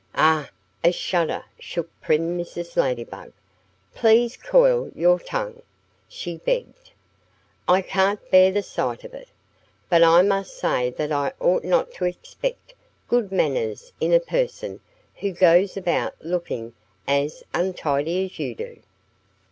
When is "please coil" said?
3.93-4.89